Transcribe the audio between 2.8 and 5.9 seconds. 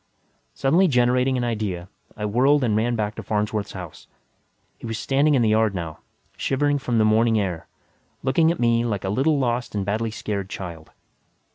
back to Farnsworth's house. He was standing in the yard